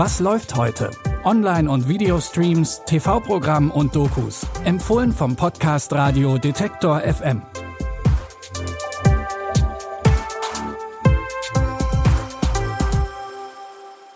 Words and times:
Was 0.00 0.20
läuft 0.20 0.54
heute? 0.54 0.92
Online- 1.24 1.68
und 1.68 1.88
Videostreams, 1.88 2.82
TV-Programm 2.86 3.72
und 3.72 3.96
Dokus. 3.96 4.46
Empfohlen 4.64 5.10
vom 5.10 5.34
Podcast 5.34 5.92
Radio 5.92 6.38
Detektor 6.38 7.00
FM. 7.00 7.42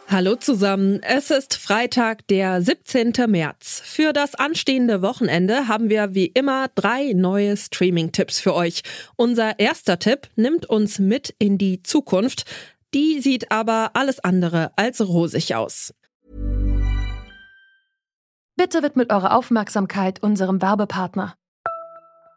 Hallo 0.07 0.37
zusammen, 0.37 1.01
es 1.03 1.33
ist 1.33 1.55
Freitag, 1.55 2.29
der 2.29 2.63
17. 2.63 3.15
März. 3.27 3.83
Für 3.85 4.13
das 4.13 4.37
anstehende 4.37 5.03
Wochenende 5.03 5.67
haben 5.67 5.91
wir 5.91 6.15
wie 6.15 6.27
immer 6.27 6.69
drei 6.77 7.13
neue 7.13 7.57
Streaming-Tipps 7.57 8.39
für 8.39 8.55
euch. 8.55 8.83
Unser 9.17 9.59
erster 9.59 9.99
Tipp 9.99 10.29
nimmt 10.37 10.65
uns 10.65 11.01
mit 11.01 11.35
in 11.41 11.59
die 11.59 11.83
Zukunft. 11.83 12.45
Die 12.95 13.21
sieht 13.21 13.51
aber 13.51 13.93
alles 13.95 14.21
andere 14.21 14.73
als 14.77 15.01
rosig 15.01 15.55
aus. 15.55 15.95
Bitte 18.57 18.83
widmet 18.83 19.13
eure 19.13 19.35
Aufmerksamkeit 19.35 20.23
unserem 20.23 20.61
Werbepartner. 20.61 21.35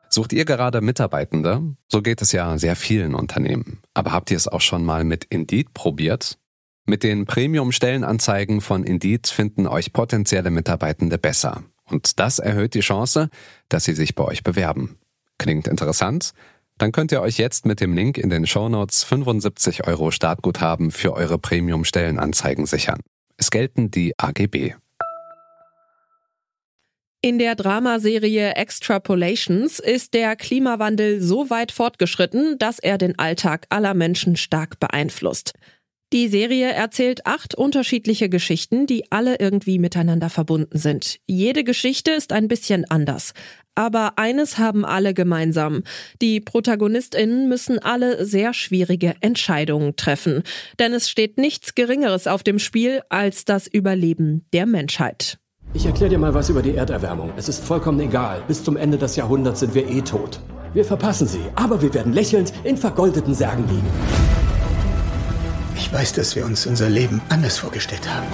Sucht 0.09 0.31
ihr 0.31 0.45
gerade 0.45 0.79
Mitarbeitende? 0.79 1.75
So 1.89 2.01
geht 2.01 2.21
es 2.21 2.31
ja 2.31 2.57
sehr 2.57 2.77
vielen 2.77 3.15
Unternehmen. 3.15 3.81
Aber 3.93 4.13
habt 4.13 4.31
ihr 4.31 4.37
es 4.37 4.47
auch 4.47 4.61
schon 4.61 4.85
mal 4.85 5.03
mit 5.03 5.25
Indeed 5.25 5.73
probiert? 5.73 6.37
Mit 6.85 7.03
den 7.03 7.25
Premium-Stellenanzeigen 7.25 8.61
von 8.61 8.83
Indeed 8.83 9.27
finden 9.27 9.67
euch 9.67 9.91
potenzielle 9.91 10.51
Mitarbeitende 10.51 11.17
besser. 11.17 11.63
Und 11.83 12.19
das 12.19 12.39
erhöht 12.39 12.75
die 12.75 12.79
Chance, 12.79 13.29
dass 13.67 13.83
sie 13.83 13.93
sich 13.93 14.15
bei 14.15 14.23
euch 14.23 14.43
bewerben. 14.43 14.97
Klingt 15.37 15.67
interessant? 15.67 16.33
Dann 16.77 16.91
könnt 16.91 17.11
ihr 17.13 17.21
euch 17.21 17.37
jetzt 17.37 17.65
mit 17.65 17.79
dem 17.79 17.93
Link 17.93 18.17
in 18.17 18.29
den 18.29 18.45
Shownotes 18.45 19.03
75 19.05 19.87
Euro 19.87 20.11
Startguthaben 20.11 20.91
für 20.91 21.13
eure 21.13 21.37
Premium-Stellenanzeigen 21.37 22.65
sichern. 22.65 22.99
Es 23.37 23.49
gelten 23.49 23.91
die 23.91 24.13
AGB. 24.17 24.73
In 27.21 27.39
der 27.39 27.55
Dramaserie 27.55 28.55
Extrapolations 28.55 29.79
ist 29.79 30.13
der 30.13 30.35
Klimawandel 30.35 31.21
so 31.21 31.49
weit 31.49 31.71
fortgeschritten, 31.71 32.59
dass 32.59 32.77
er 32.77 32.97
den 32.97 33.17
Alltag 33.17 33.65
aller 33.69 33.95
Menschen 33.95 34.35
stark 34.35 34.79
beeinflusst. 34.79 35.53
Die 36.15 36.29
Serie 36.29 36.71
erzählt 36.71 37.25
acht 37.25 37.55
unterschiedliche 37.55 38.29
Geschichten, 38.29 38.87
die 38.87 39.11
alle 39.11 39.37
irgendwie 39.37 39.79
miteinander 39.79 40.29
verbunden 40.29 40.77
sind. 40.77 41.17
Jede 41.27 41.65
Geschichte 41.65 42.11
ist 42.11 42.31
ein 42.31 42.47
bisschen 42.47 42.89
anders. 42.89 43.33
Aber 43.75 44.13
eines 44.15 44.57
haben 44.57 44.85
alle 44.85 45.13
gemeinsam. 45.13 45.83
Die 46.21 46.39
Protagonistinnen 46.39 47.49
müssen 47.49 47.79
alle 47.79 48.25
sehr 48.25 48.53
schwierige 48.53 49.15
Entscheidungen 49.19 49.97
treffen. 49.97 50.43
Denn 50.79 50.93
es 50.93 51.09
steht 51.09 51.37
nichts 51.37 51.75
Geringeres 51.75 52.27
auf 52.27 52.43
dem 52.43 52.59
Spiel 52.59 53.01
als 53.09 53.43
das 53.43 53.67
Überleben 53.67 54.45
der 54.53 54.67
Menschheit. 54.67 55.37
Ich 55.73 55.85
erkläre 55.85 56.11
dir 56.11 56.17
mal 56.17 56.33
was 56.33 56.49
über 56.49 56.61
die 56.61 56.75
Erderwärmung. 56.75 57.33
Es 57.35 57.49
ist 57.49 57.61
vollkommen 57.61 57.99
egal. 57.99 58.41
Bis 58.47 58.63
zum 58.63 58.77
Ende 58.77 58.97
des 58.97 59.17
Jahrhunderts 59.17 59.59
sind 59.59 59.75
wir 59.75 59.89
eh 59.89 60.01
tot. 60.01 60.39
Wir 60.73 60.85
verpassen 60.85 61.27
sie, 61.27 61.43
aber 61.55 61.81
wir 61.81 61.93
werden 61.93 62.13
lächelnd 62.13 62.53
in 62.63 62.77
vergoldeten 62.77 63.33
Särgen 63.33 63.67
liegen. 63.67 64.34
Ich 65.95 66.01
weiß, 66.01 66.11
dass 66.11 66.35
wir 66.35 66.43
uns 66.43 66.65
unser 66.65 66.89
Leben 66.89 67.21
anders 67.29 67.57
vorgestellt 67.57 68.05
haben. 68.05 68.27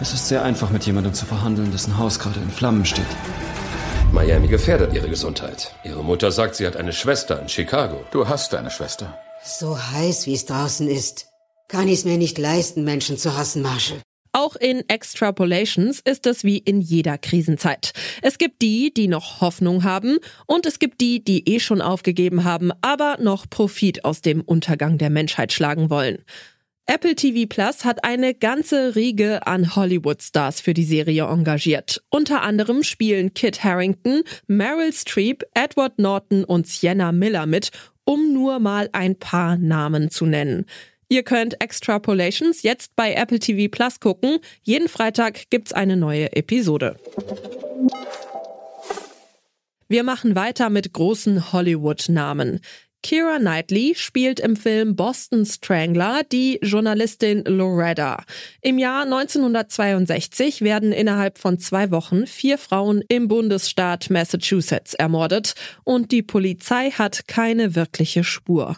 Es 0.00 0.14
ist 0.14 0.26
sehr 0.26 0.42
einfach, 0.42 0.70
mit 0.70 0.86
jemandem 0.86 1.12
zu 1.12 1.26
verhandeln, 1.26 1.70
dessen 1.70 1.98
Haus 1.98 2.18
gerade 2.18 2.40
in 2.40 2.50
Flammen 2.50 2.86
steht. 2.86 3.04
Miami 4.10 4.48
gefährdet 4.48 4.94
ihre 4.94 5.10
Gesundheit. 5.10 5.74
Ihre 5.84 6.02
Mutter 6.02 6.32
sagt, 6.32 6.54
sie 6.54 6.66
hat 6.66 6.76
eine 6.76 6.94
Schwester 6.94 7.38
in 7.42 7.50
Chicago. 7.50 8.02
Du 8.10 8.26
hast 8.26 8.54
eine 8.54 8.70
Schwester. 8.70 9.18
So 9.44 9.78
heiß, 9.78 10.24
wie 10.24 10.32
es 10.32 10.46
draußen 10.46 10.88
ist. 10.88 11.26
Kann 11.68 11.88
ich 11.88 11.98
es 11.98 12.04
mir 12.06 12.16
nicht 12.16 12.38
leisten, 12.38 12.82
Menschen 12.82 13.18
zu 13.18 13.36
hassen, 13.36 13.60
Marshall. 13.60 14.00
Auch 14.36 14.54
in 14.54 14.86
Extrapolations 14.86 16.00
ist 16.00 16.26
es 16.26 16.44
wie 16.44 16.58
in 16.58 16.82
jeder 16.82 17.16
Krisenzeit. 17.16 17.94
Es 18.20 18.36
gibt 18.36 18.60
die, 18.60 18.92
die 18.92 19.08
noch 19.08 19.40
Hoffnung 19.40 19.82
haben 19.82 20.18
und 20.44 20.66
es 20.66 20.78
gibt 20.78 21.00
die, 21.00 21.24
die 21.24 21.48
eh 21.48 21.58
schon 21.58 21.80
aufgegeben 21.80 22.44
haben, 22.44 22.70
aber 22.82 23.16
noch 23.18 23.48
Profit 23.48 24.04
aus 24.04 24.20
dem 24.20 24.42
Untergang 24.42 24.98
der 24.98 25.08
Menschheit 25.08 25.54
schlagen 25.54 25.88
wollen. 25.88 26.18
Apple 26.84 27.14
TV 27.14 27.48
Plus 27.48 27.86
hat 27.86 28.04
eine 28.04 28.34
ganze 28.34 28.94
Riege 28.94 29.46
an 29.46 29.74
Hollywood-Stars 29.74 30.60
für 30.60 30.74
die 30.74 30.84
Serie 30.84 31.24
engagiert. 31.24 32.02
Unter 32.10 32.42
anderem 32.42 32.82
spielen 32.82 33.32
Kit 33.32 33.64
Harrington, 33.64 34.22
Meryl 34.48 34.92
Streep, 34.92 35.44
Edward 35.54 35.98
Norton 35.98 36.44
und 36.44 36.66
Sienna 36.66 37.10
Miller 37.10 37.46
mit, 37.46 37.70
um 38.04 38.34
nur 38.34 38.58
mal 38.58 38.90
ein 38.92 39.18
paar 39.18 39.56
Namen 39.56 40.10
zu 40.10 40.26
nennen. 40.26 40.66
Ihr 41.08 41.22
könnt 41.22 41.60
Extrapolations 41.60 42.62
jetzt 42.62 42.96
bei 42.96 43.14
Apple 43.14 43.38
TV 43.38 43.70
Plus 43.70 44.00
gucken. 44.00 44.38
Jeden 44.62 44.88
Freitag 44.88 45.50
gibt's 45.50 45.72
eine 45.72 45.96
neue 45.96 46.34
Episode. 46.34 46.96
Wir 49.88 50.02
machen 50.02 50.34
weiter 50.34 50.68
mit 50.68 50.92
großen 50.92 51.52
Hollywood-Namen. 51.52 52.60
Kira 53.04 53.38
Knightley 53.38 53.94
spielt 53.94 54.40
im 54.40 54.56
Film 54.56 54.96
Boston 54.96 55.46
Strangler 55.46 56.24
die 56.24 56.58
Journalistin 56.60 57.44
Loretta. 57.44 58.24
Im 58.62 58.78
Jahr 58.78 59.04
1962 59.04 60.62
werden 60.62 60.90
innerhalb 60.90 61.38
von 61.38 61.60
zwei 61.60 61.92
Wochen 61.92 62.26
vier 62.26 62.58
Frauen 62.58 63.04
im 63.06 63.28
Bundesstaat 63.28 64.10
Massachusetts 64.10 64.94
ermordet 64.94 65.54
und 65.84 66.10
die 66.10 66.22
Polizei 66.22 66.90
hat 66.90 67.28
keine 67.28 67.76
wirkliche 67.76 68.24
Spur. 68.24 68.76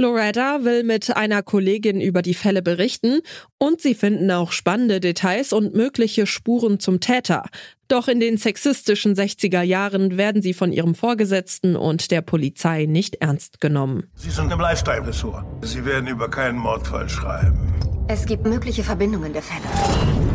Loretta 0.00 0.64
will 0.64 0.82
mit 0.82 1.14
einer 1.14 1.42
Kollegin 1.42 2.00
über 2.00 2.22
die 2.22 2.32
Fälle 2.32 2.62
berichten 2.62 3.20
und 3.58 3.82
sie 3.82 3.94
finden 3.94 4.30
auch 4.30 4.50
spannende 4.50 4.98
Details 4.98 5.52
und 5.52 5.74
mögliche 5.74 6.26
Spuren 6.26 6.80
zum 6.80 7.00
Täter. 7.00 7.44
Doch 7.86 8.08
in 8.08 8.18
den 8.18 8.38
sexistischen 8.38 9.14
60er 9.14 9.60
Jahren 9.60 10.16
werden 10.16 10.40
sie 10.40 10.54
von 10.54 10.72
ihrem 10.72 10.94
Vorgesetzten 10.94 11.76
und 11.76 12.10
der 12.10 12.22
Polizei 12.22 12.86
nicht 12.86 13.16
ernst 13.16 13.60
genommen. 13.60 14.04
Sie 14.14 14.30
sind 14.30 14.50
im 14.50 14.60
Lifestyle-Ressort. 14.60 15.44
Sie 15.62 15.84
werden 15.84 16.06
über 16.06 16.30
keinen 16.30 16.56
Mordfall 16.56 17.08
schreiben. 17.08 17.74
Es 18.08 18.24
gibt 18.24 18.46
mögliche 18.46 18.82
Verbindungen 18.82 19.34
der 19.34 19.42
Fälle. 19.42 20.29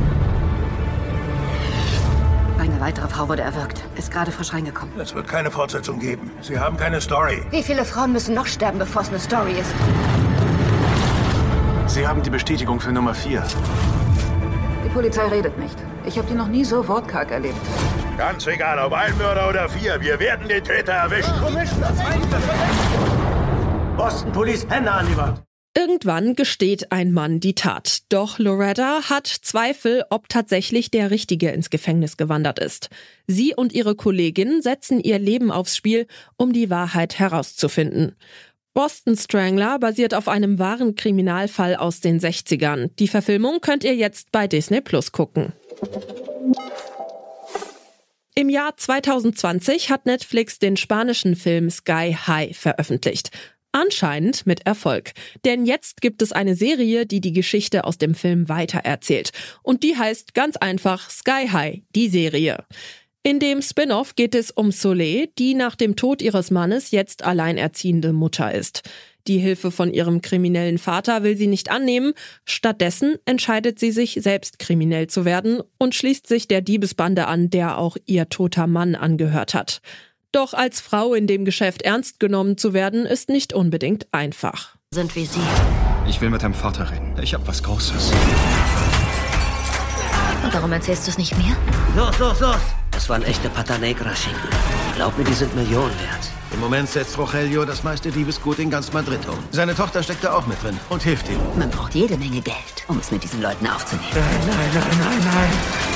Eine 2.86 2.98
weitere 2.98 3.08
Frau 3.08 3.28
wurde 3.30 3.42
erwürgt. 3.42 3.84
Ist 3.96 4.12
gerade 4.12 4.30
frisch 4.30 4.54
reingekommen. 4.54 5.00
Es 5.00 5.16
wird 5.16 5.28
keine 5.28 5.50
Fortsetzung 5.50 5.98
geben. 5.98 6.30
Sie 6.42 6.60
haben 6.60 6.78
keine 6.78 7.02
Story. 7.02 7.42
Wie 7.50 7.64
viele 7.64 7.84
Frauen 7.84 8.12
müssen 8.12 8.36
noch 8.36 8.46
sterben, 8.46 8.78
bevor 8.78 9.02
es 9.02 9.10
eine 9.10 9.18
Story 9.18 9.54
ist? 9.54 9.74
Sie 11.88 12.08
haben 12.08 12.22
die 12.22 12.30
Bestätigung 12.30 12.80
für 12.80 12.92
Nummer 12.92 13.16
4. 13.16 13.44
Die 14.84 14.90
Polizei 14.90 15.26
redet 15.30 15.58
nicht. 15.58 15.76
Ich 16.06 16.16
habe 16.20 16.28
die 16.28 16.36
noch 16.36 16.48
nie 16.48 16.64
so 16.64 16.88
wortkarg 16.88 17.32
erlebt. 17.32 17.58
Ganz 18.20 18.46
egal, 18.46 18.78
ob 18.78 18.94
ein 18.94 19.18
Mörder 19.18 19.50
oder 19.50 19.68
vier. 19.68 20.00
Wir 20.00 20.20
werden 20.20 20.48
den 20.48 20.64
Täter 20.64 20.94
erwischen. 20.94 21.34
Boston 23.98 24.32
Police, 24.32 24.68
Hände 24.70 24.92
an 24.92 25.08
die 25.08 25.18
Wand. 25.18 25.45
Irgendwann 25.78 26.36
gesteht 26.36 26.94
ein 26.94 27.12
Mann 27.12 27.42
die 27.42 27.54
Tat. 27.54 28.04
Doch 28.08 28.40
Loretta 28.40 29.10
hat 29.10 29.28
Zweifel, 29.28 30.06
ob 30.10 30.30
tatsächlich 30.30 30.90
der 30.90 31.12
Richtige 31.12 31.52
ins 31.52 31.70
Gefängnis 31.70 32.16
gewandert 32.16 32.60
ist. 32.60 32.90
Sie 33.28 33.54
und 33.54 33.74
ihre 33.74 33.94
Kollegin 33.94 34.62
setzen 34.62 35.02
ihr 35.02 35.20
Leben 35.20 35.52
aufs 35.52 35.76
Spiel, 35.76 36.08
um 36.38 36.54
die 36.54 36.70
Wahrheit 36.70 37.20
herauszufinden. 37.20 38.16
Boston 38.74 39.18
Strangler 39.18 39.78
basiert 39.78 40.14
auf 40.14 40.30
einem 40.30 40.60
wahren 40.60 40.96
Kriminalfall 40.96 41.76
aus 41.76 42.00
den 42.00 42.22
60ern. 42.22 42.92
Die 42.98 43.10
Verfilmung 43.10 43.60
könnt 43.60 43.84
ihr 43.84 43.96
jetzt 43.96 44.32
bei 44.32 44.48
Disney 44.48 44.80
Plus 44.80 45.12
gucken. 45.12 45.52
Im 48.38 48.50
Jahr 48.50 48.76
2020 48.76 49.90
hat 49.90 50.06
Netflix 50.06 50.60
den 50.60 50.76
spanischen 50.76 51.38
Film 51.38 51.70
Sky 51.70 52.18
High 52.28 52.58
veröffentlicht. 52.58 53.32
Anscheinend 53.76 54.48
mit 54.48 54.66
Erfolg. 54.66 55.12
Denn 55.44 55.66
jetzt 55.66 56.00
gibt 56.00 56.22
es 56.22 56.32
eine 56.32 56.56
Serie, 56.56 57.06
die 57.06 57.20
die 57.20 57.34
Geschichte 57.34 57.84
aus 57.84 57.98
dem 57.98 58.16
Film 58.16 58.48
weitererzählt. 58.48 59.32
Und 59.64 59.84
die 59.84 59.98
heißt 59.98 60.34
ganz 60.34 60.56
einfach 60.56 61.10
Sky 61.10 61.50
High, 61.52 61.82
die 61.94 62.08
Serie. 62.08 62.64
In 63.22 63.42
dem 63.42 63.62
Spin-off 63.62 64.16
geht 64.16 64.34
es 64.34 64.50
um 64.50 64.72
Soleil, 64.72 65.28
die 65.38 65.56
nach 65.56 65.76
dem 65.76 65.98
Tod 65.98 66.22
ihres 66.22 66.52
Mannes 66.52 66.92
jetzt 66.92 67.26
alleinerziehende 67.26 68.14
Mutter 68.14 68.54
ist. 68.54 68.84
Die 69.28 69.40
Hilfe 69.40 69.72
von 69.72 69.94
ihrem 69.94 70.22
kriminellen 70.22 70.78
Vater 70.78 71.24
will 71.24 71.36
sie 71.36 71.48
nicht 71.48 71.70
annehmen. 71.70 72.14
Stattdessen 72.46 73.18
entscheidet 73.26 73.78
sie 73.78 73.92
sich, 73.92 74.20
selbst 74.22 74.58
kriminell 74.58 75.08
zu 75.08 75.26
werden 75.26 75.62
und 75.78 75.96
schließt 75.96 76.28
sich 76.28 76.48
der 76.48 76.62
Diebesbande 76.62 77.28
an, 77.28 77.50
der 77.50 77.78
auch 77.78 77.98
ihr 78.06 78.30
toter 78.30 78.68
Mann 78.68 78.96
angehört 78.96 79.54
hat. 79.54 79.82
Doch 80.36 80.54
als 80.54 80.82
Frau 80.82 81.14
in 81.14 81.28
dem 81.28 81.46
Geschäft 81.46 81.84
ernst 81.84 82.20
genommen 82.20 82.58
zu 82.58 82.74
werden, 82.74 83.06
ist 83.06 83.30
nicht 83.30 83.54
unbedingt 83.54 84.06
einfach. 84.12 84.76
Sind 84.92 85.16
wie 85.16 85.26
Sie. 85.26 85.40
Ich 86.10 86.20
will 86.20 86.30
mit 86.30 86.44
deinem 86.44 86.54
Vater 86.54 86.92
reden. 86.92 87.16
Ich 87.22 87.34
hab 87.34 87.48
was 87.48 87.64
Großes. 87.64 88.12
Und 90.44 90.54
warum 90.54 90.74
erzählst 90.74 91.08
du 91.08 91.12
es 91.12 91.18
nicht 91.18 91.38
mir? 91.38 91.56
Los, 91.96 92.20
los, 92.20 92.42
los! 92.42 92.58
Das 92.92 93.08
waren 93.08 93.24
echte 93.24 93.48
Pata 93.48 93.78
Negra-Schinken. 93.78 94.50
Glaub 94.98 95.18
mir, 95.18 95.24
die 95.24 95.32
sind 95.32 95.56
Millionen 95.56 95.98
wert. 96.02 96.30
Im 96.52 96.60
Moment 96.60 96.90
setzt 96.90 97.18
Rogelio 97.18 97.64
das 97.64 97.86
meiste 97.86 98.12
Diebesgut 98.12 98.60
in 98.60 98.70
ganz 98.70 98.92
Madrid 98.92 99.26
um. 99.30 99.38
Seine 99.52 99.74
Tochter 99.74 100.04
steckt 100.04 100.26
da 100.26 100.34
auch 100.34 100.48
mit 100.48 100.62
drin 100.62 100.78
und 100.90 101.02
hilft 101.02 101.30
ihm. 101.30 101.40
Man 101.58 101.70
braucht 101.70 101.96
jede 101.96 102.18
Menge 102.18 102.42
Geld, 102.42 102.84
um 102.90 103.00
es 103.00 103.10
mit 103.10 103.24
diesen 103.24 103.42
Leuten 103.42 103.66
aufzunehmen. 103.68 104.10
Nein, 104.14 104.48
nein, 104.48 104.70
nein, 104.74 105.00
nein, 105.00 105.20
nein. 105.24 105.95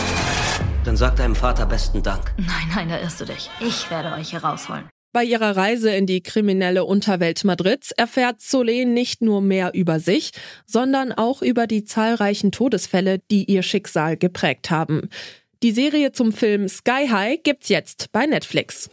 Dann 0.89 0.97
sag 0.97 1.17
deinem 1.17 1.35
Vater 1.35 1.67
besten 1.67 2.01
Dank. 2.01 2.33
Nein, 2.37 2.67
nein, 2.73 2.89
da 2.89 2.99
irrst 2.99 3.21
du 3.21 3.25
dich. 3.25 3.47
Ich 3.59 3.91
werde 3.91 4.11
euch 4.13 4.31
hier 4.31 4.43
rausholen. 4.43 4.89
Bei 5.13 5.23
ihrer 5.23 5.55
Reise 5.55 5.91
in 5.91 6.07
die 6.07 6.23
kriminelle 6.23 6.83
Unterwelt 6.83 7.43
Madrids 7.43 7.91
erfährt 7.91 8.39
Solé 8.39 8.87
nicht 8.87 9.21
nur 9.21 9.39
mehr 9.39 9.75
über 9.75 9.99
sich, 9.99 10.31
sondern 10.65 11.11
auch 11.11 11.43
über 11.43 11.67
die 11.67 11.83
zahlreichen 11.83 12.51
Todesfälle, 12.51 13.19
die 13.29 13.43
ihr 13.43 13.61
Schicksal 13.61 14.17
geprägt 14.17 14.71
haben. 14.71 15.09
Die 15.61 15.73
Serie 15.73 16.11
zum 16.11 16.31
Film 16.31 16.67
Sky 16.67 17.07
High 17.07 17.43
gibt's 17.43 17.69
jetzt 17.69 18.11
bei 18.11 18.25
Netflix. 18.25 18.89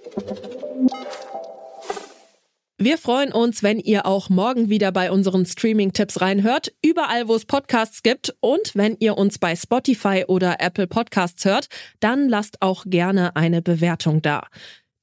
Wir 2.78 2.99
freuen 2.99 3.32
uns, 3.32 3.62
wenn 3.62 3.81
ihr 3.81 4.05
auch 4.05 4.28
morgen 4.28 4.69
wieder 4.69 4.93
bei 4.93 5.11
unseren 5.11 5.46
Streaming-Tipps 5.46 6.20
reinhört, 6.20 6.75
überall 6.82 7.26
wo 7.26 7.34
es 7.34 7.46
Podcasts 7.46 8.02
gibt. 8.02 8.37
Und 8.40 8.73
wenn 8.75 8.99
ihr 9.00 9.17
uns 9.17 9.38
bei 9.38 9.56
Spotify 9.56 10.25
oder 10.28 10.61
Apple 10.61 10.87
Podcasts 10.87 11.46
hört, 11.46 11.69
dann 12.00 12.28
lasst 12.28 12.61
auch 12.61 12.84
gerne 12.87 13.34
eine 13.34 13.62
Bewertung 13.62 14.20
da. 14.20 14.46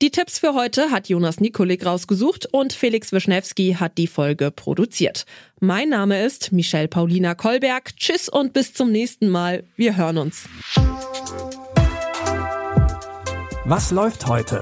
Die 0.03 0.11
Tipps 0.11 0.37
für 0.37 0.53
heute 0.53 0.91
hat 0.91 1.09
Jonas 1.09 1.39
Nikolik 1.39 1.83
rausgesucht 1.83 2.47
und 2.51 2.73
Felix 2.73 3.11
Wischnewski 3.11 3.77
hat 3.79 3.97
die 3.97 4.07
Folge 4.07 4.51
produziert. 4.51 5.25
Mein 5.59 5.89
Name 5.89 6.23
ist 6.23 6.51
Michelle 6.51 6.87
Paulina 6.87 7.33
Kolberg. 7.33 7.95
Tschüss 7.97 8.29
und 8.29 8.53
bis 8.53 8.75
zum 8.75 8.91
nächsten 8.91 9.29
Mal. 9.29 9.63
Wir 9.75 9.97
hören 9.97 10.19
uns. 10.19 10.47
Was 13.65 13.89
läuft 13.89 14.27
heute? 14.27 14.61